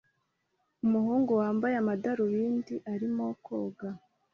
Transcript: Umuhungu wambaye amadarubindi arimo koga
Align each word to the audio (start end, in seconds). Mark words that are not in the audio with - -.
Umuhungu 0.85 1.31
wambaye 1.41 1.75
amadarubindi 1.77 2.75
arimo 2.93 3.25
koga 3.45 3.89